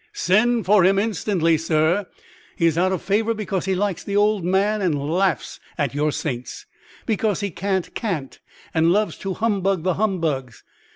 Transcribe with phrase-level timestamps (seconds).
[0.13, 2.07] "Send for him instantly, sir.
[2.55, 6.11] He is out of favor because he likes the old man and laughs at your
[6.11, 6.65] saints,
[7.05, 8.39] because he can't cant
[8.73, 10.63] and loves to humbug the humbugs.